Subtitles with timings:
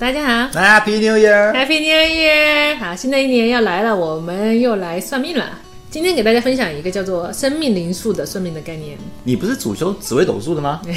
[0.00, 2.74] 大家好 Happy New Year！，Happy New Year！
[2.78, 5.58] 好，新的一年要来了，我们又来算命了。
[5.90, 8.96] 今天给大家分享一个叫做生命灵数的算命的概念。
[9.24, 10.80] 你不是主修紫微斗数的吗？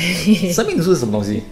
[0.53, 1.43] 生命灵数是什么东西？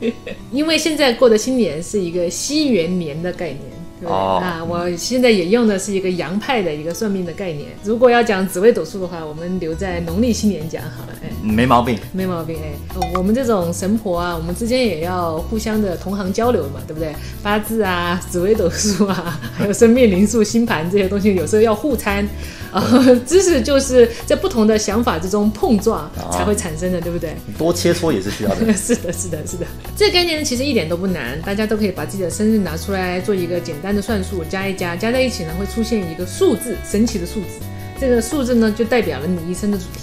[0.50, 3.60] 因为现在过的新年是一个西元年的概念。
[4.02, 7.70] 对哦啊，我现在也用的是一个洋派的一个算命的概念。
[7.84, 11.14] 如果要讲紫微斗数的话，我们留在农历新年讲好了。
[11.24, 11.98] 哎，没毛病。
[12.12, 17.14] 没毛病哎、呃我们这种神婆啊，我们之间也要互相的同行交流嘛，对不对？
[17.44, 22.28] 八字啊、紫微斗数啊， 还有生命灵数、星盘这些东西，有时候要互参。
[22.72, 27.36] 呃， 知识就是在不同的想法之中碰撞才会产生的，对不对？
[27.58, 28.56] 多切磋也是需要的。
[28.74, 29.66] 是的，是的，是的。
[29.96, 37.60] 这个概念呢其实一点都不难，大家都可以把自己的生日拿出来做一个简单的算术，加一加，加在一起呢会出现一个数字，神奇的数字。
[38.00, 40.02] 这个数字呢就代表了你一生的主题。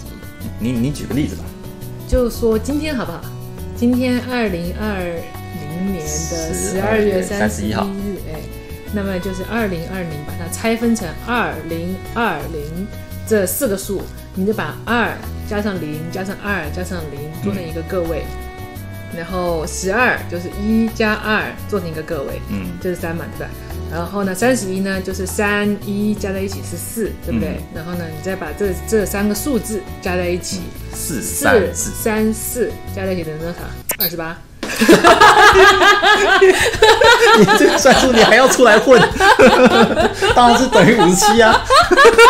[0.60, 1.42] 你你举个例子吧。
[2.06, 3.20] 就说今天好不好？
[3.76, 7.88] 今天二零二零年的十二月三十一31号
[8.92, 12.86] 那么就是二零二零，把它拆分成二零二零
[13.26, 14.02] 这四个数，
[14.34, 15.16] 你就把二
[15.48, 18.24] 加上零加上二加上零做成一个个位，
[19.16, 23.52] 然后十二就是一加二做成一个个位，嗯，这是三嘛，对吧？
[23.90, 27.60] 然后呢，三十一呢就是三一加在一起是四，对不对？
[27.74, 30.60] 然后呢，你再把这这三个数字加在一起，
[30.92, 33.58] 四四三四，三四加在一起等于多少？
[33.98, 34.36] 二十八。
[37.38, 39.00] 你这个算术你还要出来混？
[40.34, 41.64] 当然是等于五十七啊。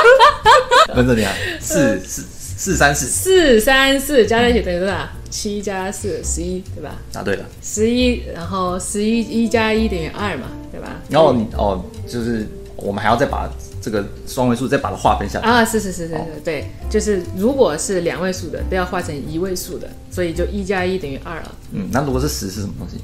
[0.95, 2.25] 跟着你啊，四四
[2.57, 3.07] 四三四。
[3.07, 4.95] 四三四加在一起等于多少？
[5.31, 6.93] 七加四十一，对吧？
[7.13, 7.45] 答对了。
[7.63, 10.89] 十一，然后十一一加一等于二嘛，对吧？
[11.11, 13.49] 然后你哦，就是我们还要再把
[13.81, 15.49] 这个双位数再把它划分下来。
[15.49, 21.55] 啊，是是是是是，对，就是如果是两位数的，都要化成一位数的，所以就一加一等于二了。
[21.73, 22.99] 嗯，那如果是十是什么东西？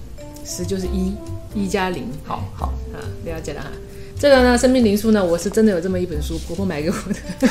[0.45, 1.15] 十就是一，
[1.55, 3.69] 一加零好好，啊，了解了哈。
[4.19, 6.95] 这个呢，生命灵数呢，我是真的有这么一本书，婆婆买给我
[7.39, 7.49] 的，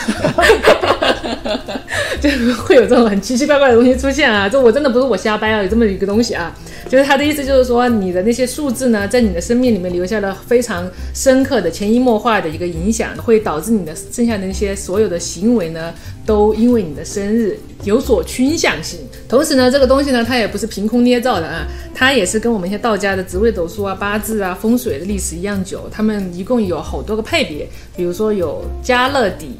[2.19, 2.29] 就
[2.63, 4.49] 会有这种很奇奇怪怪的东西出现啊！
[4.49, 6.55] 这我真的不是我瞎掰啊，有这么一个东西啊，
[6.89, 15.93] 就是他的意思就是说，你的那些数字呢，在你的生命里面留下了非常深刻的、潜移默化的一个影响，会导致你的剩下的那些所有的行为呢，
[16.25, 18.99] 都因为你的生日有所倾向性。
[19.27, 25.89] 同时呢，这个东西呢，它也不是凭空捏造的啊，它也是跟我们一些道家的紫微斗数啊、八字啊、风水的历史一样久。
[25.91, 29.57] 他们一共有好多个派别，比如说有加勒底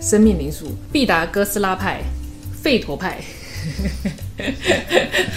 [0.00, 2.00] 生命灵数、毕达哥斯拉派、
[2.62, 3.18] 吠陀派。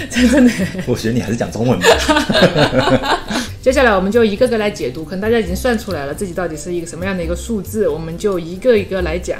[0.09, 0.51] 真 真的，
[0.85, 3.19] 我觉得你还是讲中文吧。
[3.61, 9.37] 接下来我们就一个个来解读，可能大家已经算出来了自己到底是一个什么样的一个数字，我们就一个一个来讲。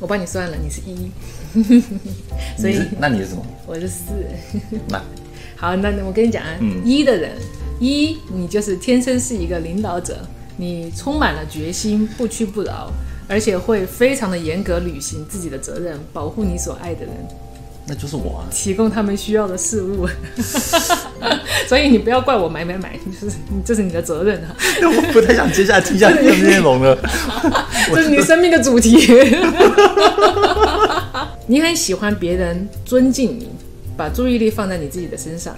[0.00, 1.10] 我帮你算了，你是一，
[2.58, 3.44] 所以那你是什么？
[3.66, 4.04] 我是四。
[4.88, 5.00] 那
[5.56, 7.32] 好，那我跟你讲啊，嗯一的人，
[7.78, 12.90] 一你就是天生是一个领导者，你充满了决心，不屈不挠，
[13.28, 17.14] 而且会非常的严格履行自己的责任，保护你所爱的人，
[17.90, 18.46] 那就是我啊。
[18.52, 20.08] 提供他们需要的事物。
[21.66, 24.54] 所以你不要怪我买买买，就是你这是你的责任啊，
[24.86, 26.96] 我不太想接下来听下去的内容了。
[27.92, 28.96] 这是你生命的主题。
[31.48, 33.48] 你很喜欢别人尊敬你，
[33.96, 35.56] 把注意力放在你自己的身上。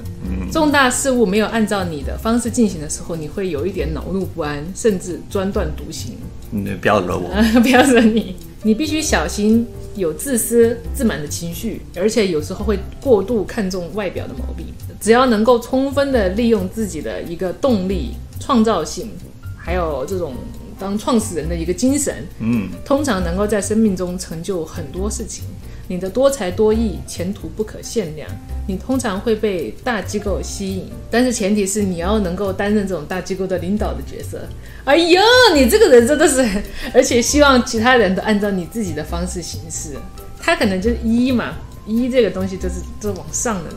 [0.51, 6.17] 重大事物没有按照你的方式进行的时候，你会有一点恼怒不安，甚至专断独行。
[6.51, 7.31] 你不要惹我。
[7.63, 14.67] 不要惹你，你必须小心有自私自满的情绪，而且有时候会过度看重外表的毛病。
[15.01, 19.11] 只要能够充分的利用自己的一个动力、创造性，
[19.59, 20.35] 还有这种
[20.79, 25.45] 当创始人的一个精神，嗯，通常能够在生命中成就很多事情。
[25.89, 28.29] 你的多才多艺，前途不可限量。
[28.67, 34.41] 你通常会被大机构吸引，但是前提是你要能够担任这种大机构的领导的角色。
[34.85, 35.21] 哎呦，
[35.55, 36.49] 你这个人真的是，
[36.95, 39.97] 而且希望其他人都按照你自己的方式行事。
[40.41, 41.55] 他可能就是一嘛，
[41.87, 43.71] 一这个东西就是就是往上的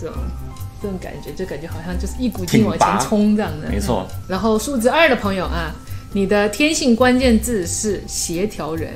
[0.00, 0.16] 这种
[0.82, 3.68] 这种感觉，就感觉好像就是一股劲往前冲这样的。
[3.68, 4.08] 没错。
[4.26, 5.74] 然后数字二的朋友啊，
[6.14, 8.90] 你的天性关键字是协调人，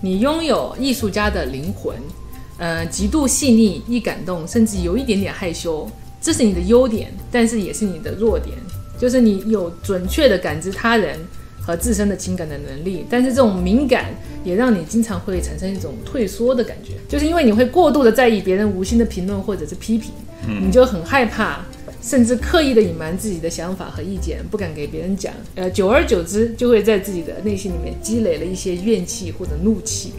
[0.00, 1.94] 你拥有艺术家的灵魂，
[2.58, 5.90] 呃，极度细腻、易感动，甚至有一点点害羞，
[6.20, 8.56] 这是你的优点，但是也是你的弱点，
[8.98, 11.18] 就是你有准确的感知他人
[11.60, 14.06] 和自身的情感的能力，但是这种敏感
[14.44, 20.12] 也让你经常会产生一种退缩的感觉，就是因为你会过度的在意别人无心的评论或者是批评，
[20.60, 21.64] 你就很害怕。
[22.08, 25.30] 甚至刻意的隐瞒自己的想法和意见，不敢给别人讲。
[25.56, 30.14] 呃，久而久之，就会在自己的内心里面积累了一些怨气或者怒气，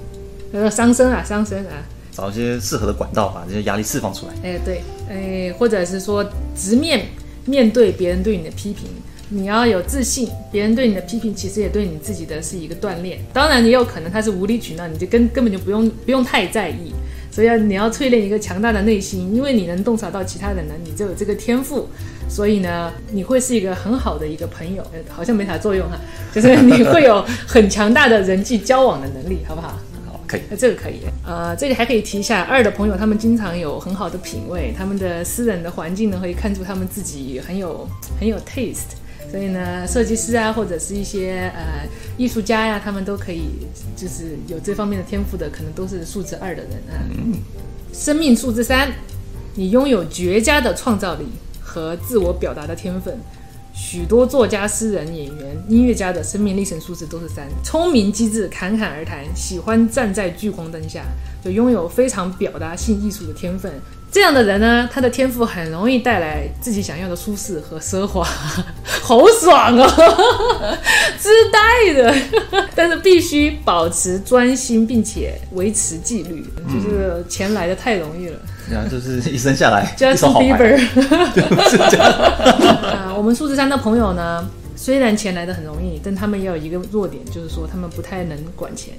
[0.53, 1.83] 呃，伤身啊，伤身啊。
[2.11, 4.33] 找一些适合的管道，把这些压力释放出来。
[4.43, 6.23] 哎，对，哎，或者是说
[6.55, 7.07] 直面
[7.45, 8.87] 面对别人对你的批评，
[9.29, 13.17] 你要有自信，别人对你的批评，其实也对你自己的是一个锻炼。
[13.33, 16.93] 当然，也有可能他是无理取闹，你就根根本就不用不用太在意。
[17.31, 21.87] 所以要你要淬炼一个强大的内心，因为你能洞察到其他人呢，你就有这个天赋。
[22.27, 25.97] 所以呢，你会是一个很好的一个朋友，好像没啥作用哈，
[26.31, 29.69] 就是你会有很强大的人际交往的能力，好不好？
[30.05, 30.41] 好，可以。
[30.47, 37.87] 那这个可以，呃，这里还可以提一下，二的朋友他们经常有很好的品味，他们的私人的环境呢，会看出他们自己很有
[38.19, 38.93] 很有 taste，
[39.29, 41.87] 所以呢，设计师啊，或者是一些呃
[42.17, 43.43] 艺术家呀、他们都可以
[43.95, 46.97] 就是有这方面的天赋的，可能都是数字二的人啊。
[47.93, 48.91] 生命数字三，
[49.55, 51.25] 你拥有绝佳的创造力
[51.61, 53.17] 和自我表达的天分。
[53.71, 57.47] 许多作家、诗人、演员、音乐家的生命历程数字都是三。
[57.63, 61.05] 聪明机智，侃侃而谈，喜欢站在聚光灯下，
[61.41, 63.71] 就拥有非常表达性艺术的天分。
[64.11, 68.23] 这样的人呢，他的天赋很容易带来自己想要的舒适和奢华，
[69.03, 69.87] 好爽哦，
[71.19, 72.15] 自带的。
[72.75, 78.39] 但是必须保持专心，并且维持纪律，就是钱来的太容易了。
[78.71, 80.77] 然后就是一生下来一 Justin 手好牌，Bieber。
[81.33, 82.09] 就是这样。
[82.09, 88.93] 啊，我们数字三的朋友呢，虽然钱来的很容易，但他们也有一个弱点，就是说他们不太能管钱，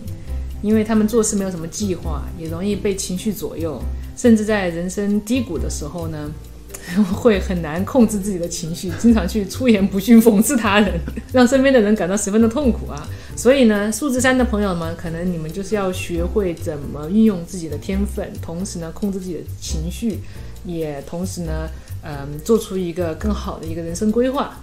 [0.63, 3.83] 因为他们做事没有什么计划，也容易被情绪左右，
[4.17, 6.31] 甚至在人生低谷的时候呢，
[7.13, 11.01] 会很难控制自己的情绪，经常去出言不逊讽刺他人，
[11.33, 13.09] 让身边的人感到十分的痛苦啊。
[13.37, 20.19] 所以呢，数字三的朋友们，可能你们就是要学会怎么运用自己的天分，同时呢，控制自己的情绪，
[20.67, 21.69] 也同时呢，
[22.03, 24.55] 嗯，做出一个更好的一个人生规划。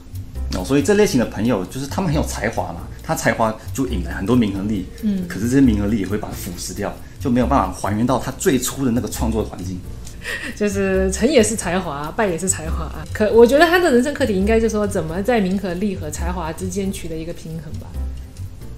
[0.55, 9.79] 哦，所以这类型的朋友就是他们很有才华嘛，他才华就引来很多名和利，嗯，可是这些名和利也会把它腐蚀掉，就没有办法还原到他最初的那个创作的环境。
[10.57, 13.05] 就是成也是才华，败也是才华啊。
[13.13, 17.87] 可我觉得他的人生课题应该就是说，怎么在名和利和才华之间取得一个平衡吧。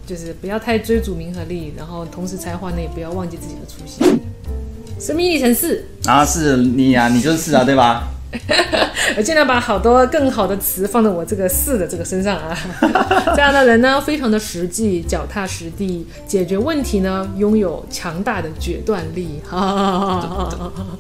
[0.06, 4.20] 就是不要太追逐名和利，然后同时才华呢也不要忘记自己的初心。
[5.00, 8.08] 生命历程四，啊，是你呀、你就是啊，对吧？
[9.18, 12.56] 我尽量把好多更好的词放在我这个四的这个身上啊。
[13.36, 19.42] 这样的人呢，非常的实际，脚踏实地，解决问题呢，拥有强大的决断力。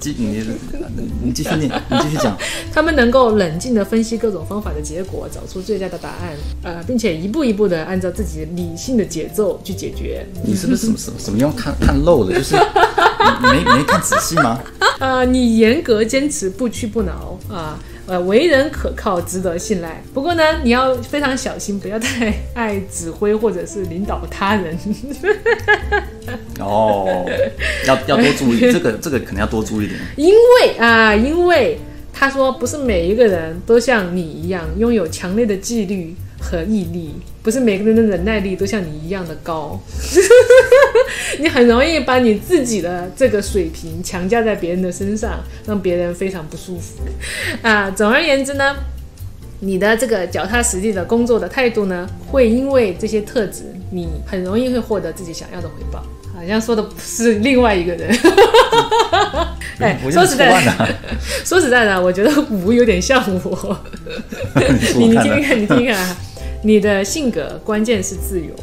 [0.01, 0.43] 你
[1.23, 2.35] 你继续念，你继续讲。
[2.73, 10.25] 他们能够冷静的分析各种方法的结果，找出最佳的答案，呃，并且一步一步的按照自己理性的节奏去解决。
[10.43, 12.33] 你是不是什么什么什么地方看看漏了？
[12.33, 12.61] 就是你
[13.42, 14.62] 没没看仔细吗？
[15.00, 20.01] 啊、你严格坚持，不屈不挠啊，呃，为人可靠，值得信赖。
[20.13, 24.77] 不过呢，你要非常小心，不要太爱指挥或者是领导他人。
[26.60, 27.25] 哦，
[27.88, 30.00] 要要多注意， 这个这个可能要多注意一点。
[30.18, 31.80] 因为啊，因为
[32.13, 37.13] 他说不是每一个人都像你一样拥有强烈的纪律和毅力，
[37.44, 39.80] 不是每个人的忍耐力都像你一样的高。
[41.39, 47.00] 你很容易把你自己的这个水平强加在别人的身上，让别人非常不舒服。
[47.62, 48.75] 啊，总而言之呢。
[49.62, 56.01] 你的这个脚踏实地的工作的态度呢，会因为这些特质，你很容易会获得自己想要的回报。
[56.33, 58.09] 好像说的不是另外一个人。
[59.80, 60.95] 哎，说实在的，
[61.44, 63.77] 说实在的，我觉得五有点像我。
[64.95, 66.18] 你听听看，你听听看啊，
[66.61, 68.53] 你的性格关键是自由，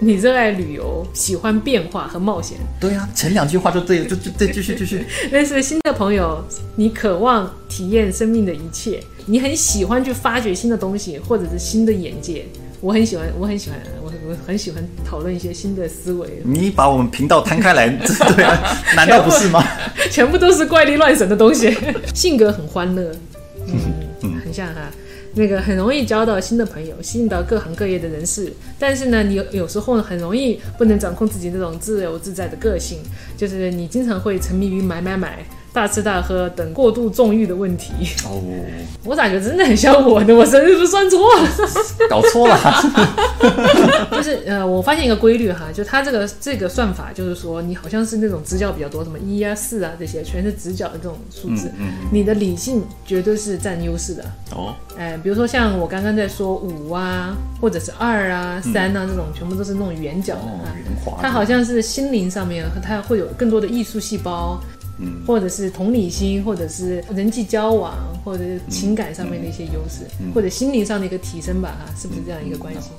[0.00, 5.04] 你热爱旅游，喜欢变化和冒险，对啊，前两句话就对了，就就对，继续继续。
[5.32, 6.44] 认识新的朋友，
[6.76, 12.44] 你渴望体验生命的一切，你很喜欢去发掘新的东西或者是新的眼界。
[12.80, 17.88] 我很喜欢，我很喜欢，我我很喜欢讨论一些新的思维，你把我们频道摊开来，
[18.36, 19.64] 对啊，难道不是吗？
[20.10, 21.74] 全部都是怪力乱神的东西。
[22.14, 23.10] 性格很欢乐，
[24.22, 24.82] 嗯，很像哈。
[25.38, 28.52] 那个很容易交到新的朋友，吸引到各行各业的人士。
[28.78, 32.98] 但是呢，你有有时候，很容易不能掌控自己那种自由自在的个性，
[33.36, 35.46] 就是你经常会沉迷于买买买、
[35.78, 37.92] 大吃大喝等过度纵欲的问题。
[38.24, 38.42] 哦，
[39.04, 40.34] 我咋觉得真的很像我呢？
[40.34, 41.48] 我生日是算错了？
[42.10, 42.58] 搞错了。
[44.10, 54.24] 就是呃，我发现一个规律哈，就它这个这个算法，就是说你好像是那种直角比较多，什么一啊、四啊这些，全是直角的这种数字，嗯你的理性绝对是占优势的。
[54.56, 60.42] 哦，哎、比如说像我刚刚在说五啊，或者是二啊、三啊这种，全部都是那种圆角的
[60.74, 61.18] 圆滑。
[61.22, 64.60] 它好像是心灵上面，它会有更多的艺术细胞，
[64.98, 72.90] 嗯或者是同理心，或者是人际交往，或者是情感上面的一些优势，或者心灵上的一个提升吧，哈，是不是这样一个关系？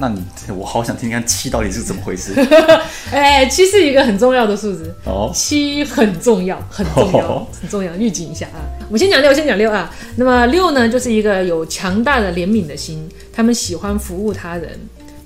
[0.00, 0.20] 那你
[0.56, 2.34] 我好想听听看七到底是怎么回事
[3.12, 5.30] 哎，七是一个很重要的数字，哦。
[5.34, 8.64] 七很重要，很重要哦， 很重要，预警一下啊！
[8.88, 9.94] 我们先讲六，先讲六啊。
[10.16, 14.80] 那么六呢，就是一个有强大的怜悯的心，他们喜欢服务他人，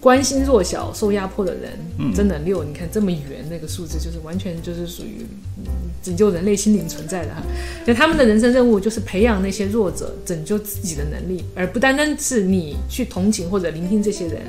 [0.07, 1.73] 关心弱小、受压迫的人。
[1.99, 5.65] 嗯真的六，你看这么圆那个数字，就是完全就是属于嗯
[6.01, 7.43] 拯救人类心灵存在的哈。
[7.85, 14.43] 那他们的人生任务就是培养那些弱者，拯救自己的能力，而不单单是你去同情或者聆听这些人。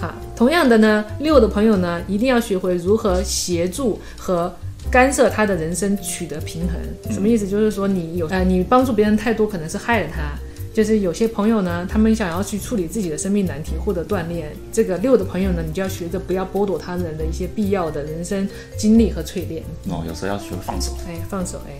[0.00, 4.50] 哈，同样的呢，六的朋友呢，一定要学会如何协助和
[4.90, 7.12] 干涉他的人生，取得平衡。
[7.14, 7.46] 什么意思？
[7.46, 10.32] 就是说你有呃，你帮助别人太多，可能是害了他。
[10.72, 14.50] 就是有些朋友呢，他们想要去处理自己的生命难题，获得锻炼。
[14.72, 19.62] 这个六的朋友呢，你就要学着不要剥夺他人的一些必要的人生经历和淬炼。
[19.88, 20.92] 哦，有时候要学会放手。
[21.06, 21.72] 哎，放手哎。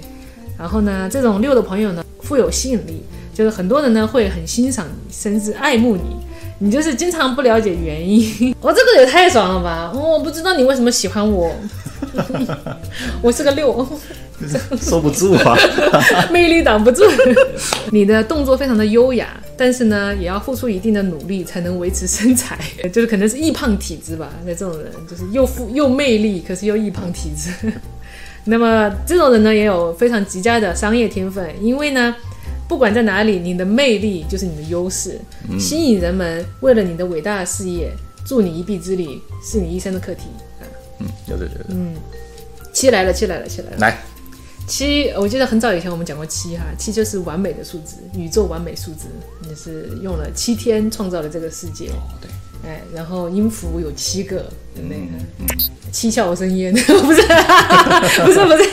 [0.59, 6.03] 然后呢，这种六的朋友呢，富有吸引力，就是很多人呢会很欣赏你，甚至爱慕你。
[6.59, 9.91] 你就是经常不了解原因， 我、这个也太爽了吧！
[9.93, 11.53] 我不知道你为什么喜欢我，
[13.21, 13.85] 我是个六，
[14.81, 15.57] 收不住啊！
[16.31, 17.03] 魅力挡不住。
[17.91, 22.59] 你的动作非常的优雅，但是呢，也要付出一定的努力才能维持身材，
[22.93, 24.31] 就是可能是易胖体质吧。
[24.45, 27.73] 那这种人就是又富又魅力，可是又易胖体质。
[28.45, 32.15] 那么这种人呢，也有非常极佳的商业天分，因为呢，
[32.69, 35.19] 不管在哪里，你的魅力就是你的优势，
[35.59, 37.93] 吸引人们为了你的伟大的事业
[38.27, 40.23] 助你一臂之力，是你一生的课题。
[40.61, 40.67] 啊
[40.99, 41.65] 嗯，有的有的。
[42.73, 43.77] 七来了，七来了，七来了。
[43.79, 43.99] 来，
[44.66, 49.07] 七，我记得很早以前我们讲过七哈，七就是完美的数字，宇宙完美数字，
[49.49, 52.31] 也是用了七天创造了这个世界，哦对，
[52.71, 54.99] 哎，然后音符有七个，对不对？
[55.38, 55.47] 嗯
[55.92, 57.21] 七窍生烟， 不是，
[58.25, 58.64] 不是，不是，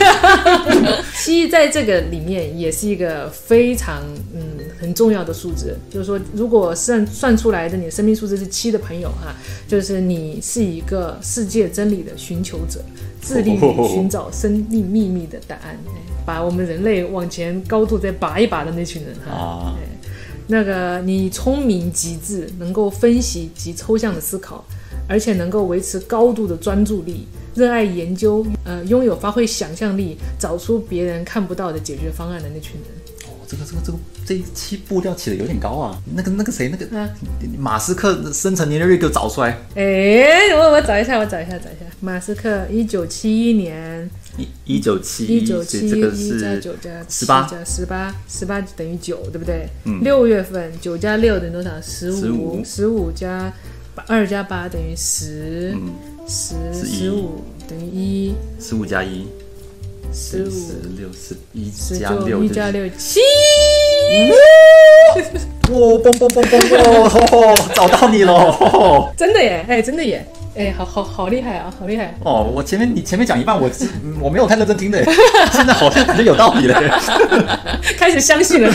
[1.22, 4.02] 七在这个里面也是一个非常
[4.34, 4.40] 嗯
[4.80, 9.34] 很重要的数字，就是说，如果算算出来的你的生命数字是七的朋友哈，
[9.68, 12.82] 就是你是一个世界真理的寻求者，
[13.20, 19.32] 致力于寻找生命秘密的答案，哎把我们人类往前高度再拔一拔的那群人哈。
[19.32, 19.76] 啊，
[20.46, 24.64] 那个你聪明极致，能够分析及抽象的思考，
[25.08, 32.84] 而且能够维持高度的专注力，热爱研究，呃，拥有发挥想象力，找出别人看不到的解决方案的那群人。
[33.50, 36.00] 哦，这个这个这个这一期步调起的有点高啊。
[36.14, 37.08] 那个那个谁，那个啊？
[37.58, 39.58] 马斯克生辰年月日给我找出来。
[39.74, 41.86] 哎，我我找一下，我找一下，找一下。
[42.00, 49.68] 马斯克，一九七一年，一一九七一九七这个一加是九加18加十八，十八等于九，对不对？
[49.84, 50.00] 嗯。
[50.02, 51.70] 六月份九加六等于多少？
[51.80, 53.52] 十五，15十五加
[53.94, 55.92] 八二加八等于十，嗯。
[56.26, 59.26] 十11十五等于一，十五加一，
[60.12, 63.20] 十五十六十一十加六九一加六七，
[65.70, 68.50] 哇，嘣嘣嘣嘣嘣，吼吼，找到你了！
[68.50, 69.64] 吼吼真的耶！
[69.68, 70.26] 哎，真的耶！
[70.56, 72.12] 哎，好好好厉害啊，好厉害！
[72.24, 73.70] 哦，我前面你前面讲一半，我
[74.02, 75.04] 嗯我没有太认真听的，
[75.52, 77.00] 现在好像感觉有道理了。
[77.96, 78.72] 开始相信了。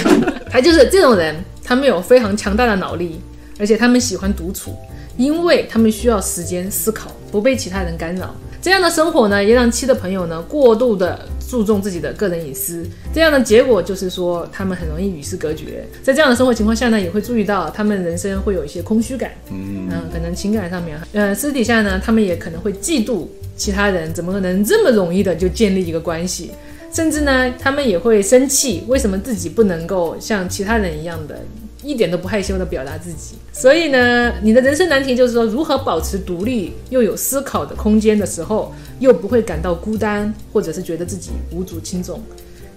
[0.49, 3.19] 他就是这种人，他们有非常强大的脑力，
[3.59, 4.73] 而且他们喜欢独处，
[5.17, 8.33] 因为他们需要时间思考，不被其他人干扰。
[8.65, 12.83] 这样的生活呢，也让七的朋友呢过度的注重自己的个人隐私。
[13.13, 15.85] 这样的结果就是说，他们很容易与世隔绝。
[16.01, 19.33] 在这样的生活情况下呢，也会注意到他们人生会有一些空虚感。
[19.51, 26.49] 嗯，嗯，可能情感上面，呃，私底下呢，他们也可能会嫉妒其他人怎么能这么容易的就建立一个关系，
[26.91, 31.39] 甚至呢，他们也会生气，为什么自己不能够像其他人一样的，
[31.85, 33.35] 一点都不害羞的表达自己？
[33.53, 42.21] 所以呢，你的人生难题就是说，如何保持独立又有思考的空间的时候，又不会感到孤单，或者是觉得自己无足轻重。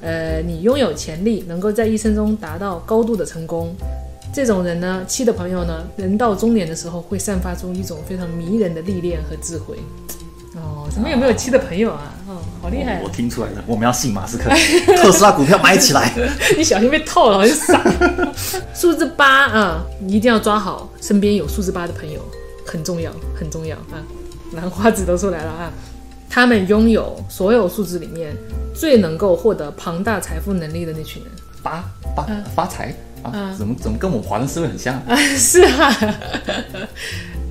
[0.00, 3.74] 呃，你拥有潜力，能够在一生中达到高度的成功。
[4.32, 9.76] 这种人呢，七的朋友呢，人到中年的时候会散发出一种非常迷人的历练和智慧。
[10.56, 12.14] 哦，怎么有没有七的朋友啊？
[12.26, 13.04] 哦，好厉害我！
[13.04, 14.50] 我听出来了，我们要信马斯克，
[14.96, 16.12] 特斯拉股票买起来。
[16.56, 17.82] 你小心被套了，很傻。
[18.74, 22.20] 数字八啊，你一定要抓好，身边有数字八的朋友
[22.66, 24.02] 很重要，很重要啊！
[24.54, 25.70] 兰花指都出来了啊！
[26.30, 28.34] 他们拥有所有数字里面
[28.74, 31.32] 最能够获得庞大财富能力的那群人。
[31.62, 33.56] 八八发财啊嗯！
[33.56, 34.94] 怎么怎么跟我们华人思维很像？
[35.08, 35.94] 啊，是啊，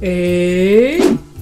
[0.01, 0.99] 诶，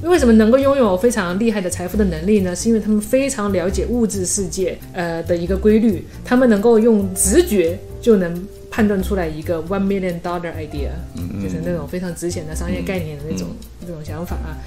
[0.10, 2.56] 为什么能够拥有非常厉害的财富的能力呢？
[2.56, 13.48] 是因为他们非常了解物质世界呃的一个规律，他们能够用直觉就能判断出来一个 one million dollar idea，嗯就是那种非常值钱的商业概念的那种、
[13.82, 14.58] 那种想法啊。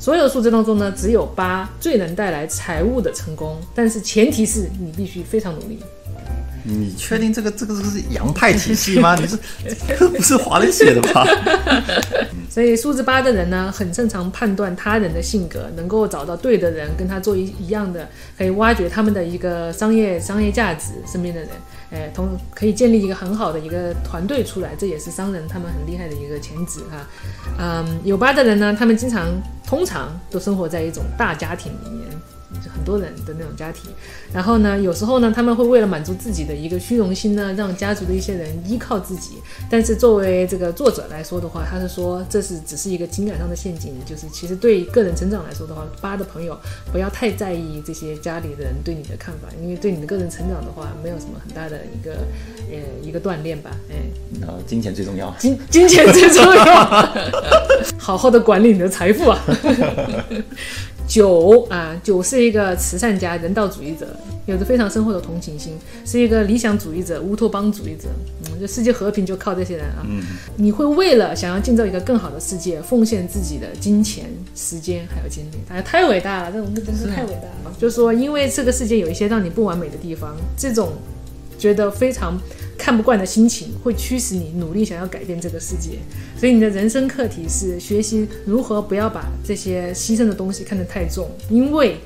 [0.00, 5.78] 所有数字当中呢，只有八最能带来财务的成功，但是前提是你必须非常努力。
[6.68, 9.16] 你确定这个这个这个是洋派体系吗？
[9.18, 9.38] 你是
[9.98, 11.26] 这不是华人写的吧？
[12.50, 21.50] 所以数字八的人呢，很擅长判断他人的性格，能够找到对的人，跟他做一一样的，可以挖掘他们的一个商业商业价值，身边的人，
[21.90, 27.06] 哎，同可以建立一个很好的一个团队出来，这也是商人他们很厉害的一个潜质哈。
[27.58, 29.28] 嗯，有八的人呢，他们经常
[29.66, 32.08] 通常都生活在一种大家庭里面。
[32.64, 33.90] 就很多人的那种家庭，
[34.32, 39.36] 然后呢，有时候呢，他们会为了满足自己的一个虚荣心呢，让家族的一些人依靠自己。
[39.70, 46.58] 但是作为这个作者来说的话，他是说这是只是一个情感上的陷阱，就是其实对个人成长来说的话，八的朋友
[46.92, 52.12] 不要太在意这些家里的人对你的看法，因为对你的个人成长的话，没有什么很大的一个
[52.70, 53.70] 呃一个锻炼吧。
[53.90, 53.96] 哎，
[54.46, 56.64] 呃，金钱最重要，金金钱最重要，
[57.98, 59.38] 好好的管理你的财富啊。
[61.08, 64.06] 九啊，九是一个慈善家、人道主义者，
[64.44, 65.72] 有着非常深厚的同情心，
[66.04, 68.08] 是一个理想主义者、乌托邦主义者。
[68.44, 70.04] 嗯，就世界和平就靠这些人啊。
[70.06, 70.22] 嗯，
[70.56, 75.56] 你会为了想要建造一个更好的世界，奉献自己的金钱、时间还有精力。
[75.70, 77.74] 哎，太伟大了，这种真是太伟大了。
[77.78, 80.92] 就是说，因为这个世界有一些让你不完美的地方，这种
[81.58, 82.38] 觉得非常。
[82.78, 85.98] 看不惯的心情会驱使你努力想要改变这个世界，
[86.38, 91.98] 所以你的人生课题是学习如何不要把这些牺牲的东西看得太重，因为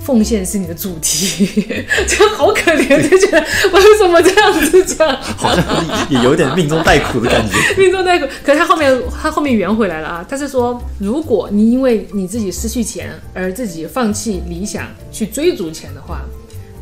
[0.00, 1.46] 奉献是你的主题。
[2.08, 5.16] 这好可怜，就觉得为什么这样子讲？
[5.22, 5.64] 好像
[6.10, 7.56] 也有点命中带苦的感觉。
[7.78, 10.26] 命中带苦，可是他后面他后面圆回来了啊！
[10.28, 16.22] 他是说，如果你因为你自己失去钱而自己放弃理想去追逐钱的话，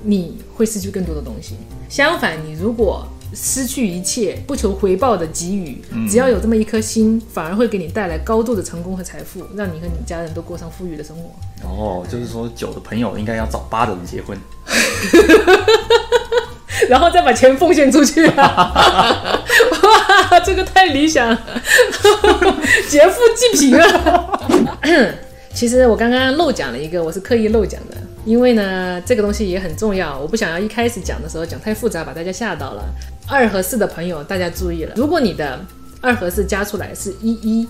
[0.03, 1.55] 你会失去更多的东西。
[1.89, 11.31] 相反，你如果失去一切，不求回报的给予，只要有这么一颗心，反而会给你带来高度的成功和财富，让你和你家人都过上富裕的生活。
[11.67, 14.37] 哦，就是说九的朋友应该要找八的人结婚，
[16.89, 18.27] 然后再把钱奉献出去。
[18.37, 21.33] 哇，这个太理想，
[22.89, 24.41] 劫富济贫啊！
[25.55, 27.97] 其实我刚刚漏讲了一个，我是刻意漏讲的。
[28.25, 32.85] 因为呢，这个东西也很重要，我不想要一开始讲的时候讲太复杂，把大家吓到了。
[33.33, 35.59] 二和四的朋友，大家注意了，如果你的
[36.03, 37.67] 二和四加出来是一一，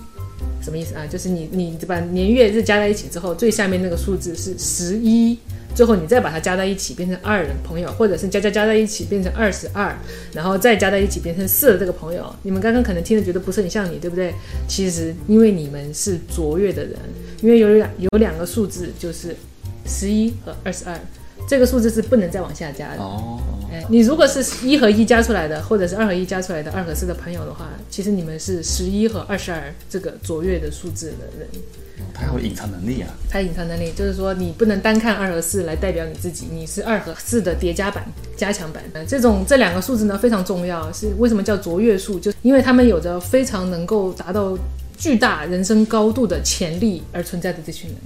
[0.61, 1.07] 什么意思啊？
[1.07, 5.37] 就是你你把年月日加在一起之后，最下面那个数字是十一，
[5.73, 9.95] 最后你再把它加在一起变成二的朋友，或者是加加加在一起变成二十二，
[10.33, 14.33] 然后再加在一起变成四的这个朋友，你们刚刚可能听着觉得不是很像你，对不对？
[14.67, 16.99] 其实因为你们是卓越的人，
[17.41, 19.33] 因为有两有两个数字就是。
[19.85, 20.97] 十一和二十二，
[21.47, 23.01] 这个数字是不能再往下加的。
[23.01, 23.39] 哦，
[23.71, 31.47] 哎，你如果是一和一加出来的，或者是二和一加出来的二和四的朋友的话，其实你们是十一和二十二这个卓越的数字的人。
[32.13, 33.09] 他有隐藏能力啊！
[33.29, 38.03] 他隐藏能力就是说，你不能单看二和四来代表你自己，你是二和四的叠加版、
[38.35, 38.83] 加强版。
[39.07, 42.19] 这种这两个数字呢非常重要，是为什么叫卓越数？
[42.19, 44.57] 就因为他们有着非常能够达到
[44.97, 47.97] 巨大人生高度的潜力而存在的这群人。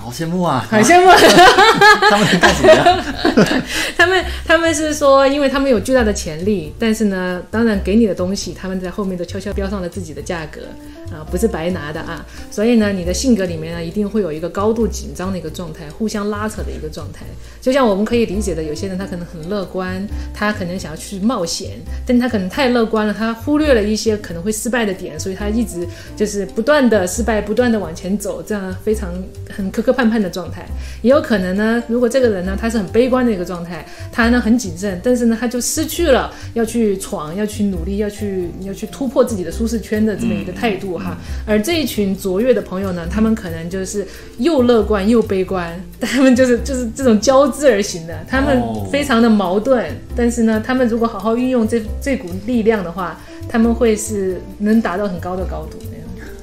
[0.00, 0.66] 好羡慕啊！
[0.70, 1.10] 好羡慕，
[2.08, 3.04] 他们干什么呀？
[3.96, 10.60] 他们他们是说，因为他们有巨大的潜力，但是呢，当然给你的东西，他们在后面都悄悄标上了自己的价格。
[11.08, 17.24] 啊，不是白拿的啊，所以呢，你的性格里面呢，一定会有一个高度紧张的一个状态，互相拉扯的一个状态。
[17.62, 21.70] 就像我们可以理解的，有些人他可能很乐观，他可能想要去冒险，
[22.06, 29.10] 但他可能太乐观了，他忽略了一些可能会失败的点，所以他一直就是不断的失败，不断的往前走，这样非常
[29.48, 30.66] 很磕磕绊绊的状态。
[31.02, 40.98] 也有可能呢，如果这个人呢，他是很悲观的一个状态，他呢很谨慎，但是呢，他就失去了要去闯、要去努力、要去要去突破自己的舒适圈的这么一个态度。
[40.98, 44.06] 哈，而这一群卓越的朋友呢，他们可能就是
[44.38, 49.84] 又乐观又悲观，他们就是 就是这种交织而行的，他们非常的矛盾。
[50.16, 55.78] 但是呢，他们如果好好运用这这股力量的话，他们会是能达到很高的高度。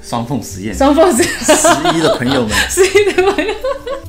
[0.05, 3.53] 双凤实验，双凤实验，十一的朋友们， 十一的朋友，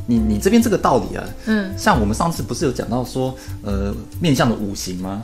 [0.06, 5.22] 你你这边这个道理啊，嗯，像我们上次不是有讲到说，呃，面向的五行吗？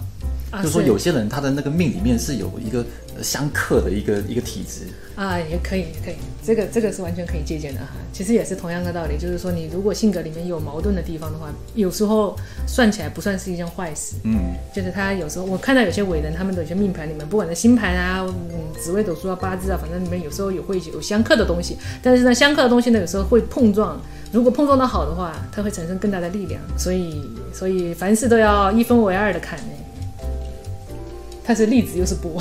[0.63, 2.85] 就是说，有些人他的那个命里面是有一个
[3.21, 7.89] 相克的一个一个体质啊，也可以，可以，这个这个是完全可以借鉴的哈。
[8.13, 12.35] 其实也是同样的道理，就是说，你如果性格里面有矛盾的地方的话，有时候
[12.67, 14.15] 算起来不算是一件坏事。
[14.25, 21.77] 嗯，就是他有时候我看到有些伟人，他们的有些命盘里面，不管是星盘啊、嗯、紫微斗数啊、八字啊，反正里面有时候也会有相克的东西。
[22.03, 24.01] 但是呢，相克的东西呢，有时候会碰撞，
[24.33, 26.61] 如果碰撞的好的话，它会产生更大的力量。
[26.79, 27.23] 所以，
[27.53, 29.59] 所以凡事都要一分为二的看
[31.45, 32.41] 他是粒子又是波，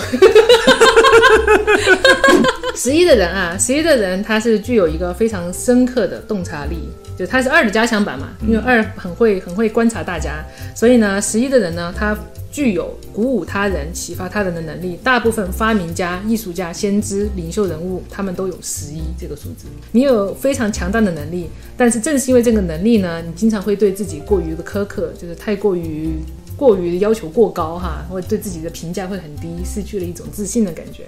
[2.75, 6.77] 十一的人啊，十一的人他是具有一个非常深刻的洞察力，
[7.17, 10.43] 就他是二的加强版嘛，因为二很会很会观察大家，
[10.75, 12.17] 所以呢，十一的人呢，他
[12.51, 14.99] 具有鼓舞他人、启发他人的能力。
[15.03, 19.65] 大部分发明家、艺术家、先知、领袖人物，他们都有十一这个数字。
[19.93, 26.19] 你有非常强大的能力，但是正是因为这个能力呢，你经常会对自己过于的苛刻，就是太过于。
[26.61, 31.05] 过于要求过高哈，会对自己的评价会很低，失去了一种自信的感觉。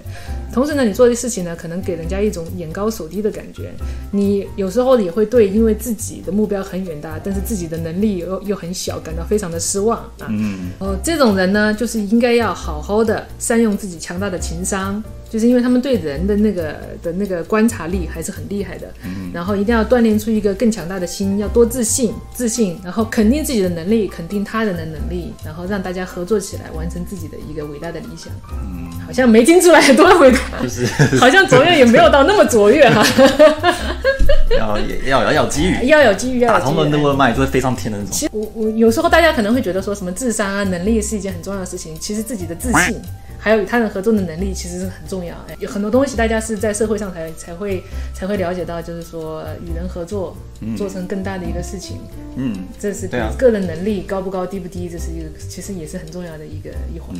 [0.52, 3.70] 同时呢，你做的事情呢，可能给人家一种眼高手低的感觉。
[4.10, 10.26] 你有时候也会对因为自己的目标很远大，但是自己的能力又又很小，感到非常的失望啊。
[10.28, 10.70] 嗯。
[10.80, 15.00] 哦，这种人呢，就是应该要好好的善用自己强大的情商。
[15.30, 18.86] 就是因为他们对人的那个的那个观察力还是很厉害的，
[19.32, 28.32] 然后一定要锻炼出一个更强大的心，要多自信，自信，然后肯定自己的能力，肯定他人的能力，然后让大家合作起来完成自己的一个伟大的理想。
[28.52, 33.04] 嗯，好像没听出来多伟大，就是好像卓越也没有到那么卓越 哈。
[34.56, 38.12] 要要要要机遇，要有机遇，打通了那个脉就会飞上天的那种。
[38.12, 43.00] 其实我我有时候大家可能会觉得说什么智商啊能力是一件很重要的事情，其实自己的自信。
[43.44, 50.34] 还有与他人合作的能力其实是很重要，有很多东西大家是在社会上才才会才会了解到，就是说与人合作，
[50.78, 51.98] 做成更大的一个事情，
[52.36, 57.14] 嗯，这是对个人能力高不高低不低，这是一个其实也是很重要的一个一环。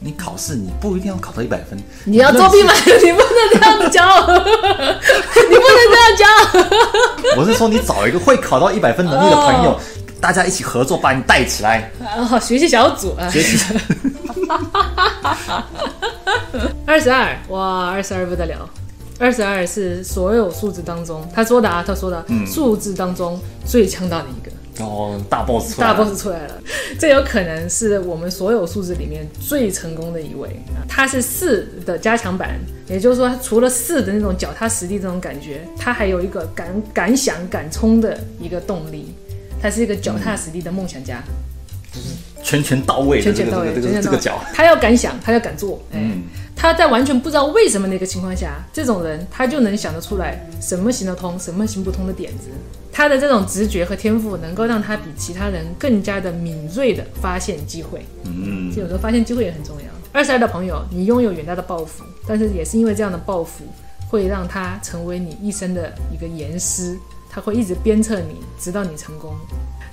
[0.00, 2.72] 你考试你不一定要考到一百分，你要作弊吗？
[2.74, 4.02] 你不能 这样子教，
[5.48, 6.26] 你不能这样教。
[7.36, 9.78] 我是说你找一个会考到一百分能力的朋友。
[10.22, 11.90] 大家一起合作，把你带起来。
[12.16, 13.58] 哦，学习小组啊，学习。
[16.86, 18.70] 二十二，哇，二十二不得了。
[19.18, 24.52] 二十二是所有数字当中，他说的啊，他说的，数字当中最强大的一个。
[24.84, 26.54] 哦，大 boss 大 boss 出来了。
[26.98, 30.80] 这有可能是我们所有数字里面最成功的一位啊。
[30.88, 32.58] 他是四的加强版，
[32.88, 39.14] 也就是说，除了四的那种脚踏实地这种感觉，他还有一个敢敢想敢冲的一个动力。
[39.62, 41.22] 他是一个脚踏实地的梦想家，
[41.92, 42.08] 就是
[42.42, 46.24] 拳拳到位，拳拳到位，这个这个脚，他要敢想，他要敢做，嗯，
[46.56, 52.48] 他在完全不知道为什么那个情况下，这种人他就能想得出来什么行得通，什么行不通的点子。
[52.94, 59.84] 他的这种直觉和天赋，能够让他比其他人更加的敏锐的发现机会，嗯，有时候发现机会也很重要。
[60.12, 63.64] 二十二的朋友，你拥有远大的抱负，但是也是因为这样的抱负，
[64.10, 66.98] 会让他成为你一生的一个严师。
[67.32, 69.34] 他会一直鞭策你，直到你成功。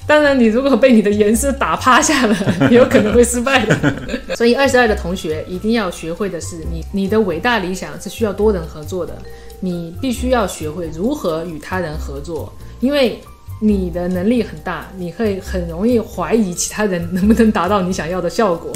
[0.06, 2.36] 当然，你如果被你的严师打趴下了，
[2.70, 3.94] 有可能会失败的。
[4.36, 9.16] 所以，二十二的同学一定要学会的是，你你的伟大理想是需要多人合作的。
[9.62, 13.22] 你必须要学会如何与他人合作，因为。
[13.62, 18.72] 你的能力很大，你会很容易怀疑其他人能不能达到你想要的效果。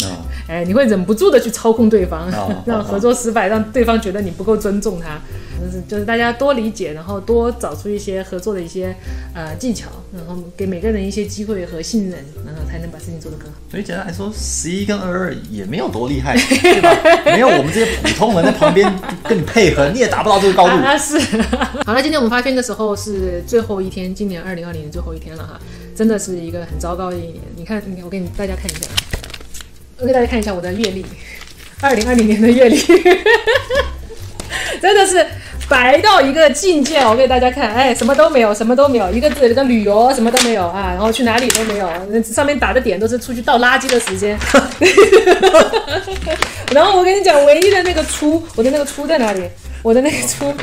[0.47, 2.29] 哎，你会忍不住的去操控对方，
[2.65, 5.19] 让合作失败，让对方觉得你不够尊重他。
[5.63, 8.93] 就是就是大家多理解，然后多找出一些合作的一些
[9.33, 13.57] 呃技巧，然后给每个人一些机会和信任，然后才能把事情做得更好。
[13.71, 16.95] 所以简单来说，十一跟二二也没有多厉害，对吧？
[17.33, 20.75] 没有我们这些普通人在旁边跟你配合，你也达不到这个高度。
[20.85, 21.17] 啊是。
[21.83, 24.83] 好了，今天我们发片的时候是最后一天，今年二零二零。
[24.83, 25.57] 年最后一天了哈，
[25.95, 27.35] 真的是一个很糟糕的一年。
[27.55, 28.93] 你看，你看，我给你大家看一下啊，
[29.99, 31.05] 我给大家看一下我的阅历，
[31.79, 32.77] 二零二零年的阅历，
[34.81, 35.25] 真的是
[35.73, 36.99] 白到一个境界。
[36.99, 44.37] 我给大家看，哎，什么都没有，什么都没有，一个字，个旅游什么都没有啊，然后去哪里都没有，那上面打的点都是出去倒垃圾的时间。
[46.71, 49.41] 然后我跟你讲，唯一的那个出，我的那个出在哪里？
[49.81, 50.53] 我的那个出，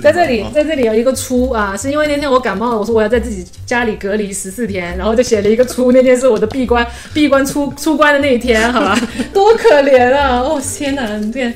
[0.00, 5.92] 在这里，在这里有一个出啊，是因为那天我感冒了，我说我要在自己家里隔离十四天，然后就写了一个出。
[5.92, 8.98] 那天是我的闭关闭关出出关的那一天，好吧，
[9.32, 10.40] 多可怜啊！
[10.40, 11.54] 哦天哪，天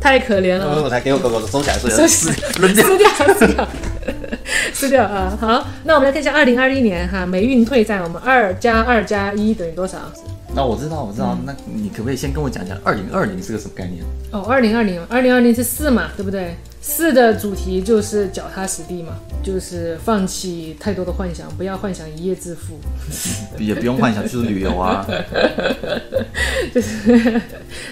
[0.00, 0.82] 太可怜了。
[0.82, 3.68] 我才给我狗狗收起来，收撕扔掉， 撕掉，撕掉，
[4.72, 5.36] 撕掉啊！
[5.40, 9.98] 好，那我们来看一下二零二一年哈，霉运退散，我们二加二加一等于多少？
[10.54, 11.36] 那我知道，我知道。
[11.44, 14.02] 那你可不可以先跟我讲讲二零二零是个什么概念？
[14.30, 16.56] 哦，二零二零，二零二零是四嘛，对不对？
[16.90, 22.78] 四的主题就是脚踏实地嘛，就是放弃太多的幻想，不要幻想一夜致富，
[23.62, 25.06] 也不用幻想去旅游啊。
[26.74, 27.40] 就是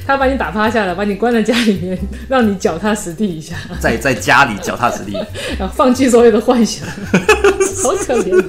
[0.07, 5.13] 他把你打趴下了，把你关在家里面，让你脚踏实地一下，在在家里脚踏实地，
[5.61, 8.45] 然后放弃所有的幻想，好可怜。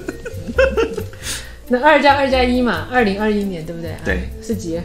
[1.67, 3.91] 那二加二加一嘛，二零二一年对不对？
[4.05, 4.79] 对，是几？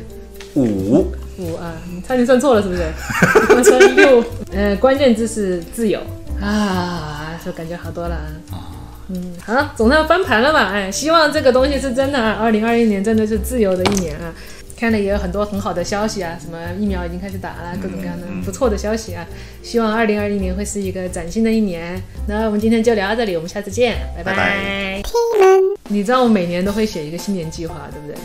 [0.56, 1.06] 五
[1.38, 2.82] 五啊，你差点算错了是不是？
[3.56, 6.00] 我说六，呃，关键字是自由
[6.40, 8.14] 啊，就感觉好多了
[8.50, 8.68] 啊。
[9.08, 10.70] 嗯，好，总算翻盘了吧？
[10.72, 12.38] 哎，希望这个东西是真的啊！
[12.40, 14.32] 二零二一年真的是自由的一年啊。
[14.76, 19.24] 看了也有很多很好的消息啊，什么疫苗已经开始打了，各种各样的不错的消息啊。
[19.62, 22.02] 希望二零二一年会是一个崭新的一年。
[22.26, 25.00] 那我们今天就聊到这里，我们下次见，拜拜。
[25.88, 28.16] 你知道我每年都会写一个新年计划，对不对？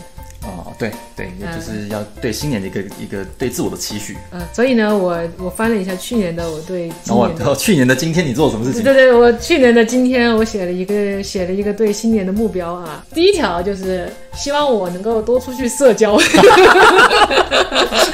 [0.78, 4.16] 哦，对对，也就是要对新年的一个一个对自我的期许。
[4.32, 8.82] 嗯，所以呢，我我翻了一下去年的我对今年的，去年的今天你做了什么事情？
[8.84, 13.04] 对对，我去年的今天我写了一个写了一个对新年的目标啊。
[13.12, 16.16] 第一条就是希望我能够多出去社交，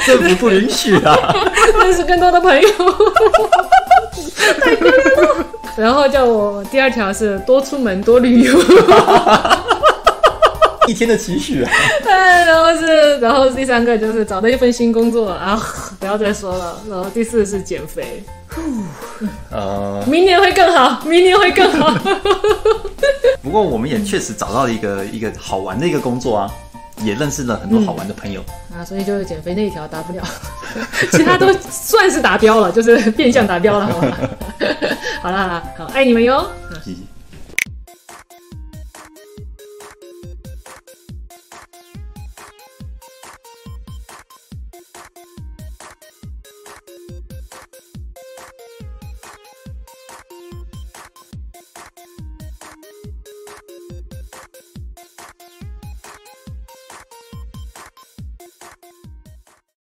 [0.06, 1.14] 政府不允许啊，
[1.82, 2.68] 认识更多的朋友。
[5.76, 8.56] 然后叫我第二条是多出门多旅游。
[10.88, 11.70] 一天的期许啊！
[12.06, 15.60] 哎，然后是，然后第三个就是找到一份新工作啊，
[15.98, 16.80] 不要再说了。
[16.88, 18.22] 然后第四是减肥，
[19.50, 21.94] 呃，明年会更好，明年会更好。
[23.42, 26.50] 不过我们也确实找到了一个一个好玩的一个工作啊，
[27.02, 28.42] 也认识了很多好玩的朋友
[28.76, 30.22] 啊，所以就是减肥那一条达不了，
[31.12, 34.18] 其他都算是达标了，就是变相达标了，好吧？
[35.22, 36.46] 好了好了，好爱你们哟。
[36.84, 36.98] 谢谢。